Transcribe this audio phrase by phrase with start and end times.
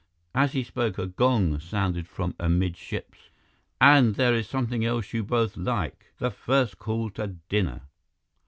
[0.33, 3.29] As he spoke, a gong sounded from amidships.
[3.79, 7.81] "And there is something else you both like, the first call to dinner.